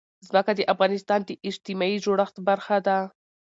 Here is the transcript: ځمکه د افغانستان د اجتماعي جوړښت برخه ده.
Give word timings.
ځمکه 0.27 0.51
د 0.55 0.61
افغانستان 0.73 1.19
د 1.25 1.31
اجتماعي 1.49 1.97
جوړښت 2.05 2.35
برخه 2.47 2.77
ده. 2.87 2.97